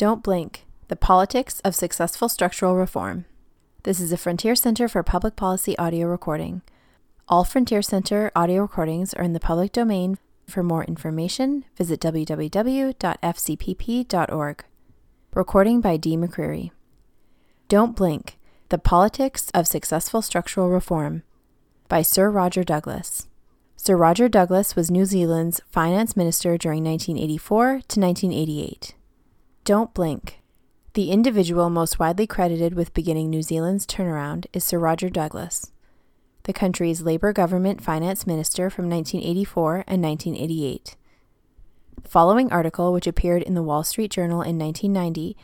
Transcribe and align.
Don't 0.00 0.22
Blink 0.22 0.64
The 0.88 0.96
Politics 0.96 1.60
of 1.60 1.74
Successful 1.74 2.30
Structural 2.30 2.74
Reform. 2.74 3.26
This 3.82 4.00
is 4.00 4.12
a 4.12 4.16
Frontier 4.16 4.54
Center 4.54 4.88
for 4.88 5.02
Public 5.02 5.36
Policy 5.36 5.76
audio 5.76 6.06
recording. 6.06 6.62
All 7.28 7.44
Frontier 7.44 7.82
Center 7.82 8.32
audio 8.34 8.62
recordings 8.62 9.12
are 9.12 9.22
in 9.22 9.34
the 9.34 9.40
public 9.40 9.72
domain. 9.72 10.16
For 10.46 10.62
more 10.62 10.84
information, 10.84 11.66
visit 11.76 12.00
www.fcpp.org. 12.00 12.24
Recording 15.34 15.80
by 15.82 15.98
D. 15.98 16.16
McCreary. 16.16 16.70
Don't 17.68 17.94
Blink 17.94 18.38
The 18.70 18.78
Politics 18.78 19.50
of 19.52 19.66
Successful 19.66 20.22
Structural 20.22 20.70
Reform 20.70 21.24
by 21.88 22.00
Sir 22.00 22.30
Roger 22.30 22.64
Douglas. 22.64 23.28
Sir 23.76 23.98
Roger 23.98 24.30
Douglas 24.30 24.74
was 24.74 24.90
New 24.90 25.04
Zealand's 25.04 25.60
finance 25.70 26.16
minister 26.16 26.56
during 26.56 26.82
1984 26.84 27.66
to 27.66 28.00
1988. 28.00 28.94
Don't 29.70 29.94
blink. 29.94 30.40
The 30.94 31.12
individual 31.12 31.70
most 31.70 32.00
widely 32.00 32.26
credited 32.26 32.74
with 32.74 32.92
beginning 32.92 33.30
New 33.30 33.40
Zealand's 33.40 33.86
turnaround 33.86 34.46
is 34.52 34.64
Sir 34.64 34.80
Roger 34.80 35.08
Douglas, 35.08 35.70
the 36.42 36.52
country's 36.52 37.02
Labour 37.02 37.32
government 37.32 37.80
finance 37.80 38.26
minister 38.26 38.68
from 38.68 38.90
1984 38.90 39.84
and 39.86 40.02
1988. 40.02 40.96
The 42.02 42.08
following 42.08 42.50
article, 42.50 42.92
which 42.92 43.06
appeared 43.06 43.44
in 43.44 43.54
the 43.54 43.62
Wall 43.62 43.84
Street 43.84 44.10
Journal 44.10 44.42
in 44.42 44.58
1990, 44.58 45.36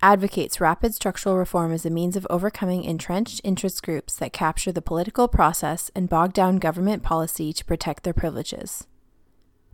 advocates 0.00 0.60
rapid 0.60 0.94
structural 0.94 1.36
reform 1.36 1.72
as 1.72 1.84
a 1.84 1.90
means 1.90 2.14
of 2.14 2.24
overcoming 2.30 2.84
entrenched 2.84 3.40
interest 3.42 3.82
groups 3.82 4.14
that 4.14 4.32
capture 4.32 4.70
the 4.70 4.80
political 4.80 5.26
process 5.26 5.90
and 5.96 6.08
bog 6.08 6.32
down 6.32 6.58
government 6.58 7.02
policy 7.02 7.52
to 7.52 7.64
protect 7.64 8.04
their 8.04 8.14
privileges. 8.14 8.86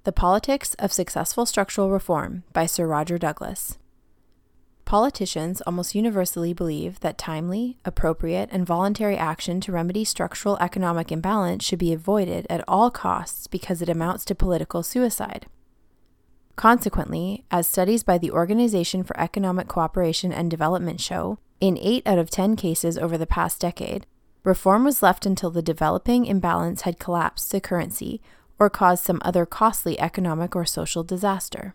The 0.04 0.12
Politics 0.12 0.72
of 0.78 0.94
Successful 0.94 1.44
Structural 1.44 1.90
Reform 1.90 2.44
by 2.54 2.64
Sir 2.64 2.86
Roger 2.86 3.18
Douglas. 3.18 3.77
Politicians 4.88 5.60
almost 5.66 5.94
universally 5.94 6.54
believe 6.54 7.00
that 7.00 7.18
timely, 7.18 7.76
appropriate, 7.84 8.48
and 8.50 8.64
voluntary 8.64 9.18
action 9.18 9.60
to 9.60 9.70
remedy 9.70 10.02
structural 10.02 10.56
economic 10.62 11.12
imbalance 11.12 11.62
should 11.62 11.78
be 11.78 11.92
avoided 11.92 12.46
at 12.48 12.64
all 12.66 12.90
costs 12.90 13.46
because 13.46 13.82
it 13.82 13.90
amounts 13.90 14.24
to 14.24 14.34
political 14.34 14.82
suicide. 14.82 15.44
Consequently, 16.56 17.44
as 17.50 17.66
studies 17.66 18.02
by 18.02 18.16
the 18.16 18.30
Organization 18.30 19.04
for 19.04 19.20
Economic 19.20 19.68
Cooperation 19.68 20.32
and 20.32 20.50
Development 20.50 20.98
show, 20.98 21.38
in 21.60 21.76
8 21.76 22.06
out 22.06 22.18
of 22.18 22.30
10 22.30 22.56
cases 22.56 22.96
over 22.96 23.18
the 23.18 23.26
past 23.26 23.60
decade, 23.60 24.06
reform 24.42 24.84
was 24.84 25.02
left 25.02 25.26
until 25.26 25.50
the 25.50 25.60
developing 25.60 26.24
imbalance 26.24 26.80
had 26.88 26.98
collapsed 26.98 27.50
to 27.50 27.60
currency 27.60 28.22
or 28.58 28.70
caused 28.70 29.04
some 29.04 29.20
other 29.22 29.44
costly 29.44 30.00
economic 30.00 30.56
or 30.56 30.64
social 30.64 31.04
disaster. 31.04 31.74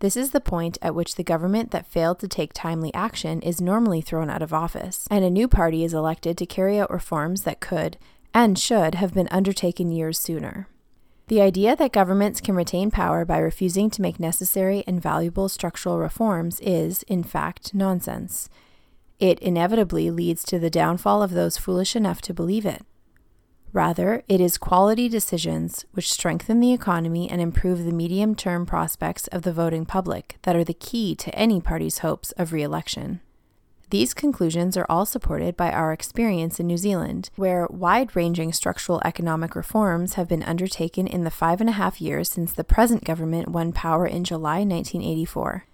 This 0.00 0.16
is 0.16 0.30
the 0.30 0.40
point 0.40 0.78
at 0.80 0.94
which 0.94 1.14
the 1.14 1.22
government 1.22 1.70
that 1.72 1.86
failed 1.86 2.18
to 2.20 2.28
take 2.28 2.52
timely 2.54 2.92
action 2.94 3.42
is 3.42 3.60
normally 3.60 4.00
thrown 4.00 4.30
out 4.30 4.40
of 4.40 4.52
office, 4.52 5.06
and 5.10 5.24
a 5.24 5.30
new 5.30 5.46
party 5.46 5.84
is 5.84 5.92
elected 5.92 6.38
to 6.38 6.46
carry 6.46 6.78
out 6.78 6.90
reforms 6.90 7.42
that 7.42 7.60
could 7.60 7.98
and 8.32 8.58
should 8.58 8.94
have 8.94 9.12
been 9.12 9.28
undertaken 9.30 9.92
years 9.92 10.18
sooner. 10.18 10.68
The 11.28 11.42
idea 11.42 11.76
that 11.76 11.92
governments 11.92 12.40
can 12.40 12.54
retain 12.54 12.90
power 12.90 13.26
by 13.26 13.38
refusing 13.38 13.90
to 13.90 14.02
make 14.02 14.18
necessary 14.18 14.82
and 14.86 15.02
valuable 15.02 15.50
structural 15.50 15.98
reforms 15.98 16.60
is, 16.60 17.02
in 17.04 17.22
fact, 17.22 17.74
nonsense. 17.74 18.48
It 19.18 19.38
inevitably 19.40 20.10
leads 20.10 20.44
to 20.44 20.58
the 20.58 20.70
downfall 20.70 21.22
of 21.22 21.32
those 21.32 21.58
foolish 21.58 21.94
enough 21.94 22.22
to 22.22 22.34
believe 22.34 22.64
it. 22.64 22.86
Rather, 23.72 24.24
it 24.28 24.40
is 24.40 24.58
quality 24.58 25.08
decisions 25.08 25.84
which 25.92 26.10
strengthen 26.10 26.58
the 26.58 26.72
economy 26.72 27.30
and 27.30 27.40
improve 27.40 27.84
the 27.84 27.92
medium 27.92 28.34
term 28.34 28.66
prospects 28.66 29.28
of 29.28 29.42
the 29.42 29.52
voting 29.52 29.86
public 29.86 30.38
that 30.42 30.56
are 30.56 30.64
the 30.64 30.74
key 30.74 31.14
to 31.14 31.34
any 31.36 31.60
party's 31.60 31.98
hopes 31.98 32.32
of 32.32 32.52
re 32.52 32.62
election. 32.62 33.20
These 33.90 34.14
conclusions 34.14 34.76
are 34.76 34.86
all 34.88 35.04
supported 35.04 35.56
by 35.56 35.72
our 35.72 35.92
experience 35.92 36.60
in 36.60 36.68
New 36.68 36.76
Zealand, 36.76 37.30
where 37.34 37.66
wide 37.70 38.14
ranging 38.14 38.52
structural 38.52 39.02
economic 39.04 39.56
reforms 39.56 40.14
have 40.14 40.28
been 40.28 40.44
undertaken 40.44 41.08
in 41.08 41.24
the 41.24 41.30
five 41.30 41.60
and 41.60 41.68
a 41.68 41.74
half 41.74 42.00
years 42.00 42.28
since 42.28 42.52
the 42.52 42.62
present 42.62 43.04
government 43.04 43.48
won 43.48 43.72
power 43.72 44.06
in 44.06 44.22
July 44.22 44.58
1984. 44.58 45.64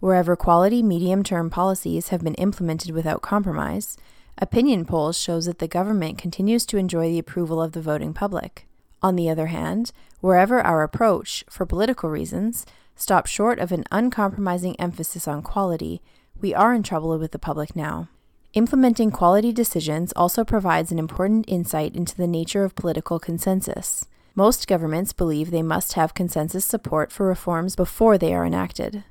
Wherever 0.00 0.36
quality 0.36 0.82
medium 0.82 1.22
term 1.22 1.50
policies 1.50 2.08
have 2.08 2.22
been 2.22 2.34
implemented 2.34 2.92
without 2.92 3.20
compromise, 3.20 3.98
opinion 4.38 4.84
polls 4.84 5.18
shows 5.18 5.46
that 5.46 5.58
the 5.58 5.68
government 5.68 6.18
continues 6.18 6.64
to 6.66 6.78
enjoy 6.78 7.10
the 7.10 7.18
approval 7.18 7.60
of 7.60 7.72
the 7.72 7.80
voting 7.80 8.14
public. 8.14 8.66
On 9.02 9.16
the 9.16 9.28
other 9.28 9.46
hand, 9.46 9.92
wherever 10.20 10.60
our 10.60 10.82
approach, 10.82 11.44
for 11.48 11.66
political 11.66 12.10
reasons, 12.10 12.66
stops 12.96 13.30
short 13.30 13.58
of 13.58 13.70
an 13.70 13.84
uncompromising 13.92 14.78
emphasis 14.80 15.28
on 15.28 15.42
quality, 15.42 16.02
we 16.40 16.54
are 16.54 16.74
in 16.74 16.82
trouble 16.82 17.16
with 17.18 17.32
the 17.32 17.38
public 17.38 17.76
now. 17.76 18.08
Implementing 18.54 19.10
quality 19.10 19.52
decisions 19.52 20.12
also 20.16 20.44
provides 20.44 20.90
an 20.90 20.98
important 20.98 21.44
insight 21.46 21.94
into 21.94 22.16
the 22.16 22.26
nature 22.26 22.64
of 22.64 22.74
political 22.74 23.18
consensus. 23.18 24.06
Most 24.34 24.66
governments 24.66 25.12
believe 25.12 25.50
they 25.50 25.62
must 25.62 25.92
have 25.94 26.14
consensus 26.14 26.64
support 26.64 27.12
for 27.12 27.26
reforms 27.26 27.76
before 27.76 28.16
they 28.16 28.34
are 28.34 28.46
enacted. 28.46 29.04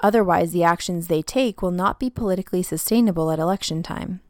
Otherwise, 0.00 0.52
the 0.52 0.64
actions 0.64 1.06
they 1.06 1.22
take 1.22 1.60
will 1.60 1.72
not 1.72 2.00
be 2.00 2.08
politically 2.08 2.62
sustainable 2.62 3.30
at 3.30 3.38
election 3.38 3.82
time. 3.82 4.20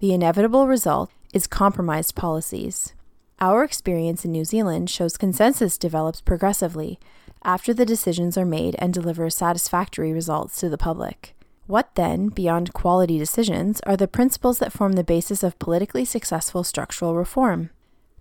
The 0.00 0.12
inevitable 0.12 0.68
result 0.68 1.10
is 1.34 1.48
compromised 1.48 2.14
policies. 2.14 2.94
Our 3.40 3.64
experience 3.64 4.24
in 4.24 4.30
New 4.30 4.44
Zealand 4.44 4.90
shows 4.90 5.16
consensus 5.16 5.76
develops 5.76 6.20
progressively 6.20 7.00
after 7.42 7.74
the 7.74 7.84
decisions 7.84 8.38
are 8.38 8.44
made 8.44 8.76
and 8.78 8.94
deliver 8.94 9.28
satisfactory 9.28 10.12
results 10.12 10.60
to 10.60 10.68
the 10.68 10.78
public. 10.78 11.34
What 11.66 11.96
then, 11.96 12.28
beyond 12.28 12.72
quality 12.72 13.18
decisions, 13.18 13.80
are 13.86 13.96
the 13.96 14.06
principles 14.06 14.60
that 14.60 14.72
form 14.72 14.92
the 14.92 15.02
basis 15.02 15.42
of 15.42 15.58
politically 15.58 16.04
successful 16.04 16.62
structural 16.62 17.16
reform? 17.16 17.70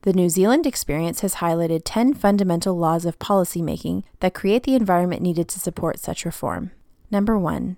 The 0.02 0.14
New 0.14 0.30
Zealand 0.30 0.66
experience 0.66 1.22
has 1.22 1.36
highlighted 1.36 1.84
10 1.86 2.16
fundamental 2.16 2.76
laws 2.76 3.06
of 3.06 3.20
policymaking 3.20 4.04
that 4.20 4.34
create 4.34 4.64
the 4.64 4.76
environment 4.76 5.22
needed 5.22 5.48
to 5.50 5.60
support 5.60 6.00
such 6.00 6.26
reform. 6.26 6.72
Number 7.12 7.38
one, 7.38 7.78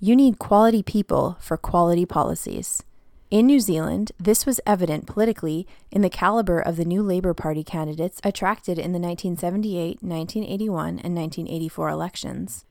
you 0.00 0.16
need 0.16 0.40
quality 0.40 0.82
people 0.82 1.36
for 1.40 1.56
quality 1.56 2.04
policies. 2.04 2.82
In 3.30 3.44
New 3.44 3.60
Zealand, 3.60 4.12
this 4.18 4.46
was 4.46 4.58
evident 4.64 5.06
politically 5.06 5.66
in 5.90 6.00
the 6.00 6.08
caliber 6.08 6.60
of 6.60 6.76
the 6.76 6.84
new 6.86 7.02
Labour 7.02 7.34
Party 7.34 7.62
candidates 7.62 8.22
attracted 8.24 8.78
in 8.78 8.92
the 8.92 8.98
1978, 8.98 10.02
1981, 10.02 10.88
and 11.00 11.14
1984 11.14 11.88
elections. 11.90 12.64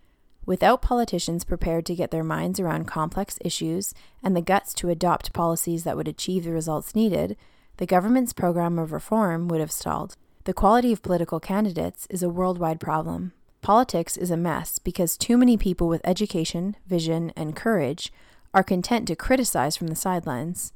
Without 0.47 0.81
politicians 0.81 1.43
prepared 1.43 1.85
to 1.85 1.93
get 1.93 2.09
their 2.09 2.23
minds 2.23 2.59
around 2.59 2.85
complex 2.87 3.37
issues 3.45 3.93
and 4.23 4.35
the 4.35 4.41
guts 4.41 4.73
to 4.73 4.89
adopt 4.89 5.31
policies 5.31 5.83
that 5.83 5.95
would 5.95 6.07
achieve 6.07 6.43
the 6.43 6.51
results 6.51 6.95
needed, 6.95 7.37
the 7.75 7.85
government's 7.85 8.33
program 8.33 8.79
of 8.79 8.91
reform 8.91 9.47
would 9.49 9.59
have 9.59 9.71
stalled. 9.71 10.15
The 10.45 10.53
quality 10.53 10.91
of 10.91 11.03
political 11.03 11.39
candidates 11.39 12.07
is 12.09 12.23
a 12.23 12.29
worldwide 12.29 12.79
problem. 12.79 13.33
Politics 13.61 14.17
is 14.17 14.31
a 14.31 14.37
mess 14.37 14.79
because 14.79 15.17
too 15.17 15.37
many 15.37 15.55
people 15.55 15.87
with 15.87 16.01
education, 16.03 16.75
vision, 16.87 17.31
and 17.35 17.55
courage 17.55 18.11
are 18.57 18.63
content 18.63 19.07
to 19.07 19.15
criticize 19.15 19.77
from 19.77 19.85
the 19.85 19.95
sidelines. 19.95 20.73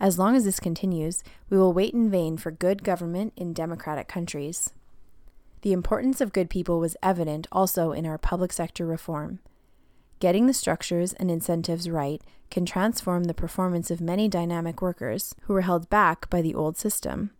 As 0.00 0.18
long 0.18 0.34
as 0.34 0.44
this 0.44 0.58
continues, 0.58 1.22
we 1.48 1.56
will 1.56 1.72
wait 1.72 1.94
in 1.94 2.10
vain 2.10 2.36
for 2.36 2.50
good 2.50 2.82
government 2.82 3.32
in 3.36 3.52
democratic 3.52 4.08
countries. 4.08 4.70
The 5.60 5.72
importance 5.72 6.20
of 6.20 6.32
good 6.32 6.50
people 6.50 6.80
was 6.80 6.96
evident 7.00 7.46
also 7.52 7.92
in 7.92 8.06
our 8.06 8.18
public 8.18 8.52
sector 8.52 8.84
reform. 8.84 9.38
Getting 10.18 10.48
the 10.48 10.52
structures 10.52 11.12
and 11.12 11.30
incentives 11.30 11.88
right 11.88 12.20
can 12.50 12.66
transform 12.66 13.24
the 13.24 13.34
performance 13.34 13.88
of 13.88 14.00
many 14.00 14.26
dynamic 14.26 14.82
workers 14.82 15.32
who 15.42 15.52
were 15.52 15.60
held 15.60 15.88
back 15.88 16.28
by 16.28 16.42
the 16.42 16.56
old 16.56 16.76
system. 16.76 17.30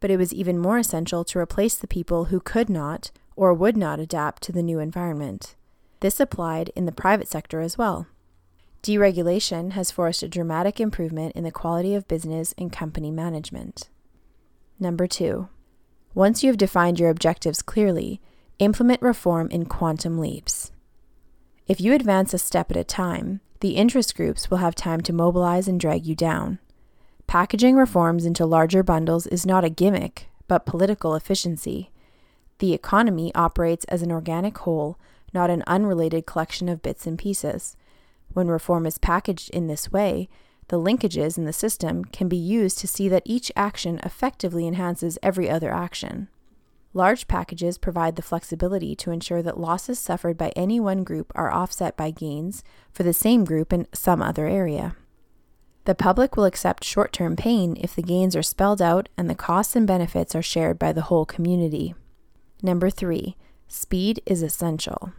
But 0.00 0.10
it 0.10 0.18
was 0.18 0.34
even 0.34 0.58
more 0.58 0.76
essential 0.76 1.24
to 1.24 1.38
replace 1.38 1.76
the 1.76 1.86
people 1.86 2.26
who 2.26 2.40
could 2.40 2.68
not 2.68 3.10
or 3.36 3.54
would 3.54 3.78
not 3.78 4.00
adapt 4.00 4.42
to 4.42 4.52
the 4.52 4.62
new 4.62 4.80
environment. 4.80 5.54
This 6.00 6.20
applied 6.20 6.70
in 6.76 6.84
the 6.84 6.92
private 6.92 7.28
sector 7.28 7.62
as 7.62 7.78
well. 7.78 8.06
Deregulation 8.84 9.72
has 9.72 9.90
forced 9.90 10.22
a 10.22 10.28
dramatic 10.28 10.78
improvement 10.78 11.34
in 11.34 11.42
the 11.42 11.50
quality 11.50 11.94
of 11.94 12.06
business 12.06 12.54
and 12.58 12.70
company 12.70 13.10
management. 13.10 13.88
Number 14.78 15.06
two, 15.06 15.48
once 16.12 16.42
you 16.42 16.50
have 16.50 16.58
defined 16.58 17.00
your 17.00 17.08
objectives 17.08 17.62
clearly, 17.62 18.20
implement 18.58 19.00
reform 19.00 19.48
in 19.48 19.64
quantum 19.64 20.18
leaps. 20.18 20.70
If 21.66 21.80
you 21.80 21.94
advance 21.94 22.34
a 22.34 22.38
step 22.38 22.70
at 22.70 22.76
a 22.76 22.84
time, 22.84 23.40
the 23.60 23.76
interest 23.76 24.14
groups 24.14 24.50
will 24.50 24.58
have 24.58 24.74
time 24.74 25.00
to 25.00 25.14
mobilize 25.14 25.66
and 25.66 25.80
drag 25.80 26.04
you 26.04 26.14
down. 26.14 26.58
Packaging 27.26 27.76
reforms 27.76 28.26
into 28.26 28.44
larger 28.44 28.82
bundles 28.82 29.26
is 29.28 29.46
not 29.46 29.64
a 29.64 29.70
gimmick, 29.70 30.28
but 30.46 30.66
political 30.66 31.14
efficiency. 31.14 31.90
The 32.58 32.74
economy 32.74 33.34
operates 33.34 33.86
as 33.86 34.02
an 34.02 34.12
organic 34.12 34.58
whole, 34.58 34.98
not 35.32 35.48
an 35.48 35.64
unrelated 35.66 36.26
collection 36.26 36.68
of 36.68 36.82
bits 36.82 37.06
and 37.06 37.18
pieces. 37.18 37.78
When 38.34 38.48
reform 38.48 38.84
is 38.84 38.98
packaged 38.98 39.48
in 39.50 39.68
this 39.68 39.90
way, 39.90 40.28
the 40.68 40.78
linkages 40.78 41.38
in 41.38 41.44
the 41.44 41.52
system 41.52 42.04
can 42.04 42.28
be 42.28 42.36
used 42.36 42.78
to 42.78 42.88
see 42.88 43.08
that 43.08 43.22
each 43.24 43.52
action 43.54 44.00
effectively 44.02 44.66
enhances 44.66 45.18
every 45.22 45.48
other 45.48 45.72
action. 45.72 46.28
Large 46.92 47.26
packages 47.26 47.78
provide 47.78 48.16
the 48.16 48.22
flexibility 48.22 48.94
to 48.96 49.10
ensure 49.10 49.42
that 49.42 49.58
losses 49.58 49.98
suffered 49.98 50.38
by 50.38 50.52
any 50.54 50.78
one 50.78 51.04
group 51.04 51.32
are 51.34 51.52
offset 51.52 51.96
by 51.96 52.10
gains 52.10 52.62
for 52.92 53.02
the 53.02 53.12
same 53.12 53.44
group 53.44 53.72
in 53.72 53.86
some 53.92 54.22
other 54.22 54.46
area. 54.46 54.96
The 55.86 55.94
public 55.94 56.36
will 56.36 56.44
accept 56.44 56.84
short 56.84 57.12
term 57.12 57.36
pain 57.36 57.76
if 57.80 57.94
the 57.94 58.02
gains 58.02 58.34
are 58.34 58.42
spelled 58.42 58.80
out 58.80 59.08
and 59.18 59.28
the 59.28 59.34
costs 59.34 59.76
and 59.76 59.86
benefits 59.86 60.34
are 60.34 60.42
shared 60.42 60.78
by 60.78 60.92
the 60.92 61.02
whole 61.02 61.26
community. 61.26 61.94
Number 62.62 62.90
three, 62.90 63.36
speed 63.68 64.22
is 64.24 64.42
essential. 64.42 65.12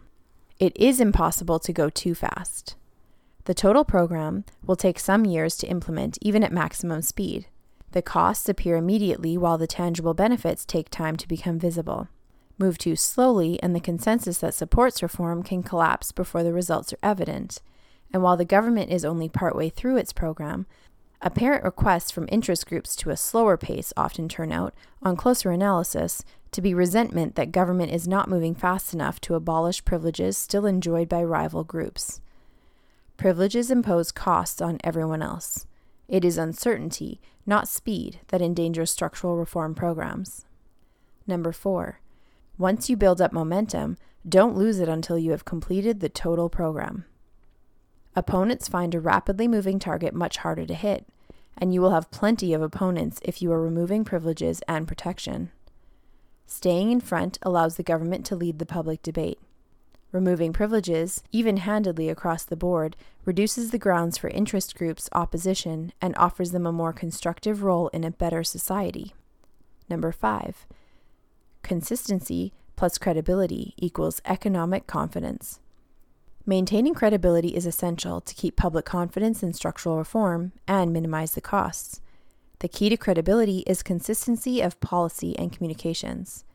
It 0.57 0.75
is 0.75 0.99
impossible 0.99 1.59
to 1.59 1.73
go 1.73 1.89
too 1.89 2.15
fast. 2.15 2.75
The 3.45 3.53
total 3.53 3.85
program 3.85 4.43
will 4.65 4.75
take 4.75 4.99
some 4.99 5.23
years 5.23 5.55
to 5.57 5.67
implement, 5.67 6.17
even 6.21 6.43
at 6.43 6.51
maximum 6.51 7.03
speed. 7.03 7.45
The 7.91 8.01
costs 8.01 8.49
appear 8.49 8.75
immediately 8.75 9.37
while 9.37 9.59
the 9.59 9.67
tangible 9.67 10.15
benefits 10.15 10.65
take 10.65 10.89
time 10.89 11.15
to 11.17 11.27
become 11.27 11.59
visible. 11.59 12.07
Move 12.57 12.79
too 12.79 12.95
slowly, 12.95 13.61
and 13.61 13.75
the 13.75 13.79
consensus 13.79 14.39
that 14.39 14.55
supports 14.55 15.03
reform 15.03 15.43
can 15.43 15.61
collapse 15.61 16.11
before 16.11 16.41
the 16.41 16.53
results 16.53 16.91
are 16.91 16.99
evident. 17.03 17.61
And 18.11 18.23
while 18.23 18.35
the 18.35 18.45
government 18.45 18.91
is 18.91 19.05
only 19.05 19.29
partway 19.29 19.69
through 19.69 19.97
its 19.97 20.11
program, 20.11 20.65
apparent 21.21 21.63
requests 21.63 22.09
from 22.09 22.27
interest 22.31 22.65
groups 22.65 22.95
to 22.97 23.11
a 23.11 23.17
slower 23.17 23.57
pace 23.57 23.93
often 23.95 24.27
turn 24.27 24.51
out, 24.51 24.73
on 25.03 25.15
closer 25.15 25.51
analysis, 25.51 26.25
to 26.51 26.61
be 26.61 26.73
resentment 26.73 27.35
that 27.35 27.51
government 27.51 27.91
is 27.91 28.07
not 28.07 28.29
moving 28.29 28.55
fast 28.55 28.93
enough 28.93 29.21
to 29.21 29.35
abolish 29.35 29.85
privileges 29.85 30.35
still 30.35 30.65
enjoyed 30.65 31.07
by 31.07 31.23
rival 31.23 31.63
groups. 31.63 32.21
Privileges 33.17 33.71
impose 33.71 34.11
costs 34.11 34.61
on 34.61 34.79
everyone 34.83 35.21
else. 35.21 35.65
It 36.07 36.25
is 36.25 36.37
uncertainty, 36.37 37.21
not 37.45 37.67
speed, 37.67 38.19
that 38.27 38.41
endangers 38.41 38.91
structural 38.91 39.37
reform 39.37 39.73
programs. 39.73 40.45
Number 41.25 41.51
four, 41.51 42.01
once 42.57 42.89
you 42.89 42.97
build 42.97 43.21
up 43.21 43.33
momentum, 43.33 43.97
don't 44.27 44.55
lose 44.55 44.79
it 44.79 44.89
until 44.89 45.17
you 45.17 45.31
have 45.31 45.45
completed 45.45 45.99
the 45.99 46.09
total 46.09 46.49
program. 46.49 47.05
Opponents 48.15 48.67
find 48.67 48.93
a 48.95 48.99
rapidly 48.99 49.47
moving 49.47 49.79
target 49.79 50.13
much 50.13 50.37
harder 50.37 50.65
to 50.65 50.73
hit, 50.73 51.05
and 51.57 51.73
you 51.73 51.81
will 51.81 51.91
have 51.91 52.11
plenty 52.11 52.53
of 52.53 52.61
opponents 52.61 53.19
if 53.23 53.41
you 53.41 53.51
are 53.51 53.61
removing 53.61 54.03
privileges 54.03 54.61
and 54.67 54.87
protection. 54.87 55.51
Staying 56.47 56.91
in 56.91 57.01
front 57.01 57.39
allows 57.41 57.75
the 57.75 57.83
government 57.83 58.25
to 58.27 58.35
lead 58.35 58.59
the 58.59 58.65
public 58.65 59.01
debate. 59.01 59.39
Removing 60.15 60.53
privileges, 60.53 61.21
even 61.33 61.57
handedly 61.57 62.07
across 62.07 62.45
the 62.45 62.55
board, 62.55 62.95
reduces 63.25 63.71
the 63.71 63.77
grounds 63.77 64.17
for 64.17 64.29
interest 64.29 64.73
groups' 64.73 65.09
opposition 65.11 65.91
and 66.01 66.15
offers 66.15 66.51
them 66.51 66.65
a 66.65 66.71
more 66.71 66.93
constructive 66.93 67.63
role 67.63 67.89
in 67.89 68.05
a 68.05 68.11
better 68.11 68.41
society. 68.41 69.13
Number 69.89 70.13
five, 70.13 70.65
consistency 71.63 72.53
plus 72.77 72.97
credibility 72.97 73.73
equals 73.75 74.21
economic 74.23 74.87
confidence. 74.87 75.59
Maintaining 76.45 76.93
credibility 76.93 77.49
is 77.49 77.65
essential 77.65 78.21
to 78.21 78.35
keep 78.35 78.55
public 78.55 78.85
confidence 78.85 79.43
in 79.43 79.51
structural 79.51 79.97
reform 79.97 80.53
and 80.65 80.93
minimize 80.93 81.33
the 81.33 81.41
costs. 81.41 81.99
The 82.59 82.69
key 82.69 82.87
to 82.87 82.95
credibility 82.95 83.65
is 83.67 83.83
consistency 83.83 84.61
of 84.61 84.79
policy 84.79 85.37
and 85.37 85.51
communications. 85.51 86.45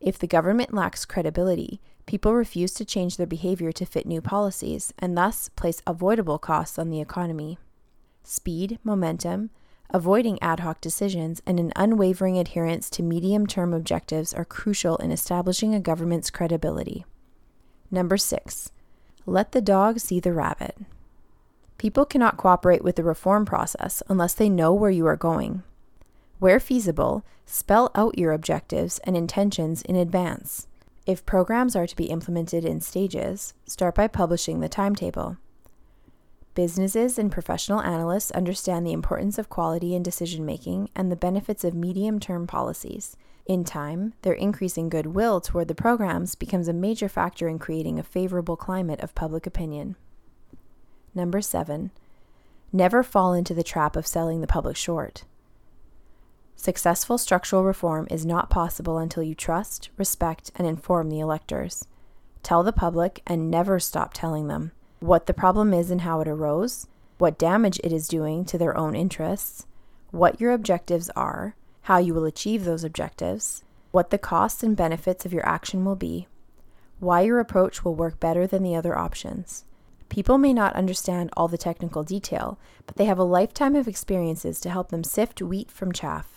If 0.00 0.18
the 0.18 0.26
government 0.26 0.74
lacks 0.74 1.04
credibility, 1.04 1.80
people 2.06 2.34
refuse 2.34 2.72
to 2.74 2.84
change 2.84 3.16
their 3.16 3.26
behavior 3.26 3.72
to 3.72 3.86
fit 3.86 4.06
new 4.06 4.20
policies 4.20 4.92
and 4.98 5.16
thus 5.16 5.48
place 5.50 5.82
avoidable 5.86 6.38
costs 6.38 6.78
on 6.78 6.90
the 6.90 7.00
economy. 7.00 7.58
Speed, 8.22 8.78
momentum, 8.84 9.50
avoiding 9.90 10.40
ad 10.42 10.60
hoc 10.60 10.80
decisions, 10.80 11.40
and 11.46 11.58
an 11.58 11.72
unwavering 11.76 12.38
adherence 12.38 12.90
to 12.90 13.02
medium 13.02 13.46
term 13.46 13.72
objectives 13.72 14.34
are 14.34 14.44
crucial 14.44 14.96
in 14.96 15.10
establishing 15.10 15.74
a 15.74 15.80
government's 15.80 16.30
credibility. 16.30 17.04
Number 17.90 18.16
six, 18.16 18.72
let 19.26 19.52
the 19.52 19.60
dog 19.60 20.00
see 20.00 20.20
the 20.20 20.32
rabbit. 20.32 20.76
People 21.78 22.04
cannot 22.04 22.36
cooperate 22.36 22.82
with 22.82 22.96
the 22.96 23.04
reform 23.04 23.44
process 23.44 24.02
unless 24.08 24.34
they 24.34 24.48
know 24.48 24.72
where 24.72 24.90
you 24.90 25.06
are 25.06 25.16
going. 25.16 25.62
Where 26.38 26.60
feasible, 26.60 27.24
spell 27.46 27.90
out 27.94 28.18
your 28.18 28.32
objectives 28.32 28.98
and 29.04 29.16
intentions 29.16 29.82
in 29.82 29.96
advance. 29.96 30.66
If 31.06 31.24
programs 31.24 31.74
are 31.76 31.86
to 31.86 31.96
be 31.96 32.06
implemented 32.06 32.64
in 32.64 32.80
stages, 32.80 33.54
start 33.64 33.94
by 33.94 34.08
publishing 34.08 34.60
the 34.60 34.68
timetable. 34.68 35.38
Businesses 36.54 37.18
and 37.18 37.30
professional 37.30 37.80
analysts 37.80 38.30
understand 38.32 38.86
the 38.86 38.92
importance 38.92 39.38
of 39.38 39.48
quality 39.48 39.94
in 39.94 40.02
decision 40.02 40.44
making 40.44 40.90
and 40.96 41.12
the 41.12 41.16
benefits 41.16 41.64
of 41.64 41.74
medium 41.74 42.18
term 42.18 42.46
policies. 42.46 43.16
In 43.46 43.62
time, 43.62 44.14
their 44.22 44.32
increasing 44.32 44.88
goodwill 44.88 45.40
toward 45.40 45.68
the 45.68 45.74
programs 45.74 46.34
becomes 46.34 46.66
a 46.66 46.72
major 46.72 47.08
factor 47.08 47.46
in 47.46 47.58
creating 47.58 47.98
a 47.98 48.02
favorable 48.02 48.56
climate 48.56 49.00
of 49.00 49.14
public 49.14 49.46
opinion. 49.46 49.96
Number 51.14 51.40
seven, 51.40 51.92
never 52.72 53.02
fall 53.02 53.32
into 53.32 53.54
the 53.54 53.62
trap 53.62 53.94
of 53.94 54.06
selling 54.06 54.40
the 54.40 54.46
public 54.46 54.76
short. 54.76 55.24
Successful 56.56 57.18
structural 57.18 57.62
reform 57.62 58.08
is 58.10 58.26
not 58.26 58.50
possible 58.50 58.98
until 58.98 59.22
you 59.22 59.34
trust, 59.34 59.90
respect, 59.96 60.50
and 60.56 60.66
inform 60.66 61.10
the 61.10 61.20
electors. 61.20 61.86
Tell 62.42 62.62
the 62.62 62.72
public 62.72 63.22
and 63.26 63.50
never 63.50 63.78
stop 63.78 64.14
telling 64.14 64.48
them 64.48 64.72
what 64.98 65.26
the 65.26 65.34
problem 65.34 65.74
is 65.74 65.90
and 65.90 66.00
how 66.00 66.20
it 66.22 66.28
arose, 66.28 66.88
what 67.18 67.38
damage 67.38 67.78
it 67.84 67.92
is 67.92 68.08
doing 68.08 68.44
to 68.46 68.56
their 68.56 68.76
own 68.76 68.96
interests, 68.96 69.66
what 70.10 70.40
your 70.40 70.52
objectives 70.52 71.10
are, 71.10 71.54
how 71.82 71.98
you 71.98 72.14
will 72.14 72.24
achieve 72.24 72.64
those 72.64 72.82
objectives, 72.82 73.62
what 73.92 74.10
the 74.10 74.18
costs 74.18 74.62
and 74.62 74.76
benefits 74.76 75.26
of 75.26 75.32
your 75.32 75.46
action 75.46 75.84
will 75.84 75.94
be, 75.94 76.26
why 76.98 77.20
your 77.20 77.38
approach 77.38 77.84
will 77.84 77.94
work 77.94 78.18
better 78.18 78.46
than 78.46 78.62
the 78.62 78.74
other 78.74 78.96
options. 78.96 79.64
People 80.08 80.38
may 80.38 80.52
not 80.52 80.74
understand 80.74 81.30
all 81.36 81.48
the 81.48 81.58
technical 81.58 82.02
detail, 82.02 82.58
but 82.86 82.96
they 82.96 83.04
have 83.04 83.18
a 83.18 83.24
lifetime 83.24 83.76
of 83.76 83.86
experiences 83.86 84.58
to 84.60 84.70
help 84.70 84.88
them 84.88 85.04
sift 85.04 85.42
wheat 85.42 85.70
from 85.70 85.92
chaff. 85.92 86.35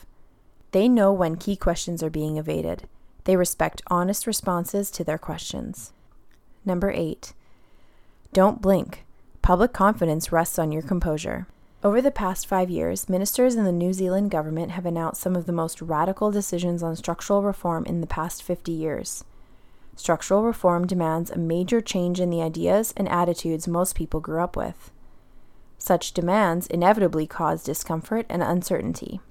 They 0.71 0.88
know 0.88 1.12
when 1.12 1.36
key 1.36 1.56
questions 1.56 2.04
are 2.04 2.10
being 2.10 2.38
evaded. 2.38 2.88
They 3.24 3.36
respect 3.36 3.81
honest 3.88 4.27
responses 4.27 4.92
to 4.92 5.04
their 5.04 5.18
questions. 5.18 5.94
Number 6.66 6.92
eight, 6.92 7.33
don't 8.33 8.62
blink. 8.62 9.06
Public 9.42 9.74
confidence 9.74 10.31
rests 10.31 10.60
on 10.60 10.71
your 10.71 10.83
composure. 10.83 11.48
Over 11.83 12.01
the 12.01 12.12
past 12.12 12.45
five 12.45 12.69
years, 12.69 13.10
ministers 13.10 13.56
in 13.56 13.63
the 13.63 13.71
New 13.71 13.94
Zealand 13.94 14.31
government 14.31 14.71
have 14.71 14.86
announced 14.86 15.21
some 15.21 15.36
of 15.36 15.45
the 15.45 15.54
most 15.54 15.81
radical 15.81 16.30
decisions 16.30 16.83
on 16.83 16.95
structural 16.95 17.42
reform 17.42 17.86
in 17.86 18.01
the 18.01 18.07
past 18.07 18.44
50 18.44 18.72
years. 18.72 19.24
Structural 19.95 20.44
reform 20.44 20.86
demands 20.86 21.31
a 21.31 21.38
major 21.38 21.81
change 21.81 22.19
in 22.19 22.30
the 22.30 22.42
ideas 22.42 22.94
and 22.95 23.10
attitudes 23.10 23.68
most 23.68 23.95
people 23.95 24.19
grew 24.19 24.42
up 24.42 24.56
with. 24.56 24.92
Such 25.77 26.13
demands 26.13 26.67
inevitably 26.67 27.25
cause 27.25 27.63
discomfort 27.63 28.25
and 28.29 28.44
uncertainty. 28.44 29.22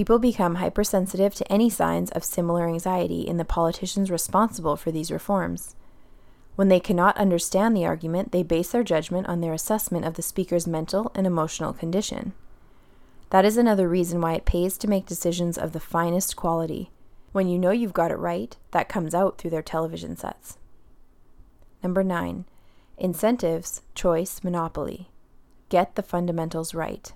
People 0.00 0.18
become 0.18 0.54
hypersensitive 0.54 1.34
to 1.34 1.52
any 1.52 1.68
signs 1.68 2.10
of 2.12 2.24
similar 2.24 2.66
anxiety 2.66 3.28
in 3.28 3.36
the 3.36 3.44
politicians 3.44 4.10
responsible 4.10 4.74
for 4.74 4.90
these 4.90 5.10
reforms. 5.10 5.76
When 6.56 6.68
they 6.68 6.80
cannot 6.80 7.18
understand 7.18 7.76
the 7.76 7.84
argument, 7.84 8.32
they 8.32 8.42
base 8.42 8.70
their 8.70 8.82
judgment 8.82 9.26
on 9.26 9.42
their 9.42 9.52
assessment 9.52 10.06
of 10.06 10.14
the 10.14 10.22
speaker's 10.22 10.66
mental 10.66 11.12
and 11.14 11.26
emotional 11.26 11.74
condition. 11.74 12.32
That 13.28 13.44
is 13.44 13.58
another 13.58 13.90
reason 13.90 14.22
why 14.22 14.32
it 14.32 14.46
pays 14.46 14.78
to 14.78 14.88
make 14.88 15.04
decisions 15.04 15.58
of 15.58 15.74
the 15.74 15.80
finest 15.80 16.34
quality. 16.34 16.90
When 17.32 17.46
you 17.46 17.58
know 17.58 17.70
you've 17.70 17.92
got 17.92 18.10
it 18.10 18.16
right, 18.16 18.56
that 18.70 18.88
comes 18.88 19.14
out 19.14 19.36
through 19.36 19.50
their 19.50 19.60
television 19.60 20.16
sets. 20.16 20.56
Number 21.82 22.02
9. 22.02 22.46
Incentives, 22.96 23.82
choice, 23.94 24.42
monopoly. 24.42 25.10
Get 25.68 25.96
the 25.96 26.02
fundamentals 26.02 26.72
right. 26.72 27.12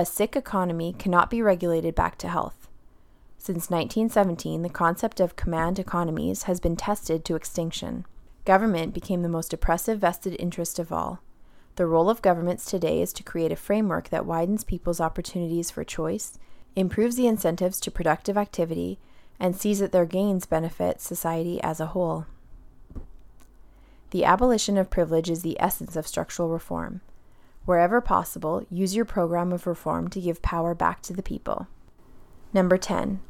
A 0.00 0.06
sick 0.06 0.34
economy 0.34 0.94
cannot 0.98 1.28
be 1.28 1.42
regulated 1.42 1.94
back 1.94 2.16
to 2.16 2.28
health. 2.28 2.70
Since 3.36 3.68
1917, 3.68 4.62
the 4.62 4.70
concept 4.70 5.20
of 5.20 5.36
command 5.36 5.78
economies 5.78 6.44
has 6.44 6.58
been 6.58 6.74
tested 6.74 7.22
to 7.26 7.34
extinction. 7.34 8.06
Government 8.46 8.94
became 8.94 9.20
the 9.20 9.28
most 9.28 9.52
oppressive 9.52 9.98
vested 9.98 10.36
interest 10.38 10.78
of 10.78 10.90
all. 10.90 11.20
The 11.76 11.84
role 11.84 12.08
of 12.08 12.22
governments 12.22 12.64
today 12.64 13.02
is 13.02 13.12
to 13.12 13.22
create 13.22 13.52
a 13.52 13.56
framework 13.56 14.08
that 14.08 14.24
widens 14.24 14.64
people's 14.64 15.02
opportunities 15.02 15.70
for 15.70 15.84
choice, 15.84 16.38
improves 16.74 17.16
the 17.16 17.26
incentives 17.26 17.78
to 17.80 17.90
productive 17.90 18.38
activity, 18.38 18.98
and 19.38 19.54
sees 19.54 19.80
that 19.80 19.92
their 19.92 20.06
gains 20.06 20.46
benefit 20.46 21.02
society 21.02 21.62
as 21.62 21.78
a 21.78 21.88
whole. 21.92 22.24
The 24.12 24.24
abolition 24.24 24.78
of 24.78 24.88
privilege 24.88 25.28
is 25.28 25.42
the 25.42 25.60
essence 25.60 25.94
of 25.94 26.06
structural 26.06 26.48
reform. 26.48 27.02
Wherever 27.64 28.00
possible, 28.00 28.64
use 28.70 28.96
your 28.96 29.04
program 29.04 29.52
of 29.52 29.66
reform 29.66 30.08
to 30.08 30.20
give 30.20 30.42
power 30.42 30.74
back 30.74 31.02
to 31.02 31.12
the 31.12 31.22
people. 31.22 31.68
Number 32.52 32.76
10. 32.76 33.20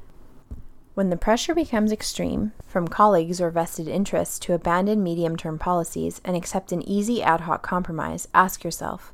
When 0.95 1.11
the 1.11 1.17
pressure 1.17 1.55
becomes 1.55 1.93
extreme, 1.93 2.53
from 2.67 2.89
colleagues 2.89 3.41
or 3.41 3.51
vested 3.51 3.89
interests 3.89 4.39
to 4.41 4.55
abandon 4.55 5.03
medium 5.03 5.37
term 5.37 5.59
policies 5.59 6.21
and 6.25 6.37
accept 6.37 6.73
an 6.73 6.87
easy 6.89 7.23
ad 7.23 7.43
hoc 7.43 7.63
compromise, 7.63 8.29
ask 8.35 8.65
yourself, 8.65 9.13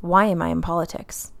why 0.00 0.26
am 0.26 0.42
I 0.42 0.48
in 0.48 0.60
politics? 0.60 1.32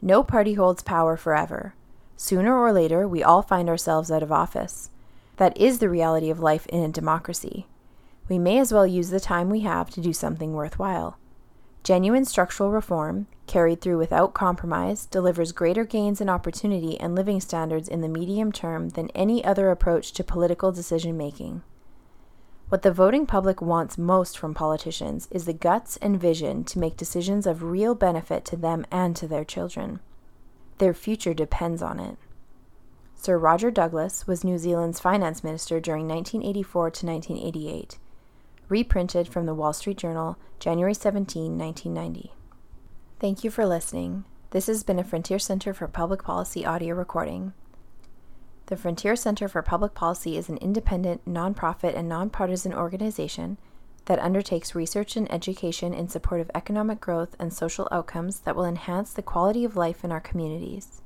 No 0.00 0.22
party 0.22 0.54
holds 0.54 0.82
power 0.82 1.16
forever. 1.16 1.74
Sooner 2.16 2.56
or 2.56 2.72
later, 2.72 3.08
we 3.08 3.22
all 3.22 3.42
find 3.42 3.68
ourselves 3.68 4.10
out 4.10 4.22
of 4.22 4.32
office. 4.32 4.90
That 5.36 5.56
is 5.56 5.78
the 5.78 5.88
reality 5.88 6.30
of 6.30 6.40
life 6.40 6.66
in 6.66 6.82
a 6.82 6.88
democracy. 6.88 7.66
We 8.28 8.38
may 8.38 8.58
as 8.58 8.72
well 8.72 8.86
use 8.86 9.10
the 9.10 9.20
time 9.20 9.50
we 9.50 9.60
have 9.60 9.90
to 9.90 10.00
do 10.00 10.12
something 10.12 10.52
worthwhile. 10.52 11.18
Genuine 11.88 12.26
structural 12.26 12.70
reform, 12.70 13.28
carried 13.46 13.80
through 13.80 13.96
without 13.96 14.34
compromise, 14.34 15.06
delivers 15.06 15.52
greater 15.52 15.86
gains 15.86 16.20
in 16.20 16.28
opportunity 16.28 17.00
and 17.00 17.14
living 17.14 17.40
standards 17.40 17.88
in 17.88 18.02
the 18.02 18.10
medium 18.10 18.52
term 18.52 18.90
than 18.90 19.08
any 19.14 19.42
other 19.42 19.70
approach 19.70 20.12
to 20.12 20.22
political 20.22 20.70
decision 20.70 21.16
making. 21.16 21.62
What 22.68 22.82
the 22.82 22.92
voting 22.92 23.24
public 23.24 23.62
wants 23.62 23.96
most 23.96 24.36
from 24.36 24.52
politicians 24.52 25.28
is 25.30 25.46
the 25.46 25.54
guts 25.54 25.96
and 26.02 26.20
vision 26.20 26.62
to 26.64 26.78
make 26.78 26.98
decisions 26.98 27.46
of 27.46 27.62
real 27.62 27.94
benefit 27.94 28.44
to 28.44 28.56
them 28.56 28.84
and 28.90 29.16
to 29.16 29.26
their 29.26 29.46
children. 29.46 30.00
Their 30.76 30.92
future 30.92 31.32
depends 31.32 31.80
on 31.80 31.98
it. 31.98 32.18
Sir 33.14 33.38
Roger 33.38 33.70
Douglas 33.70 34.26
was 34.26 34.44
New 34.44 34.58
Zealand's 34.58 35.00
finance 35.00 35.42
minister 35.42 35.80
during 35.80 36.06
1984 36.06 36.90
to 36.90 37.06
1988. 37.06 37.98
Reprinted 38.68 39.28
from 39.28 39.46
the 39.46 39.54
Wall 39.54 39.72
Street 39.72 39.96
Journal, 39.96 40.36
January 40.58 40.92
17, 40.92 41.56
1990. 41.56 42.32
Thank 43.18 43.42
you 43.42 43.50
for 43.50 43.64
listening. 43.64 44.24
This 44.50 44.66
has 44.66 44.82
been 44.82 44.98
a 44.98 45.04
Frontier 45.04 45.38
Center 45.38 45.72
for 45.72 45.88
Public 45.88 46.22
Policy 46.22 46.66
audio 46.66 46.94
recording. 46.94 47.54
The 48.66 48.76
Frontier 48.76 49.16
Center 49.16 49.48
for 49.48 49.62
Public 49.62 49.94
Policy 49.94 50.36
is 50.36 50.50
an 50.50 50.58
independent, 50.58 51.24
nonprofit, 51.24 51.96
and 51.96 52.08
nonpartisan 52.08 52.74
organization 52.74 53.56
that 54.04 54.18
undertakes 54.18 54.74
research 54.74 55.16
and 55.16 55.32
education 55.32 55.94
in 55.94 56.08
support 56.08 56.42
of 56.42 56.50
economic 56.54 57.00
growth 57.00 57.34
and 57.38 57.52
social 57.52 57.88
outcomes 57.90 58.40
that 58.40 58.54
will 58.54 58.66
enhance 58.66 59.14
the 59.14 59.22
quality 59.22 59.64
of 59.64 59.76
life 59.76 60.04
in 60.04 60.12
our 60.12 60.20
communities. 60.20 61.00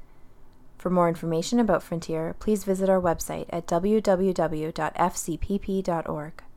For 0.79 0.91
more 0.91 1.09
information 1.09 1.61
about 1.61 1.85
Frontier, 1.85 2.35
please 2.41 2.65
visit 2.65 2.89
our 2.89 3.01
website 3.01 3.47
at 3.51 3.69
www.fcpp.org. 3.69 4.73